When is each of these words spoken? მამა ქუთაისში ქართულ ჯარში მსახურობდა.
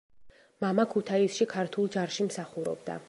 მამა 0.63 0.85
ქუთაისში 0.93 1.47
ქართულ 1.53 1.93
ჯარში 1.97 2.27
მსახურობდა. 2.31 2.99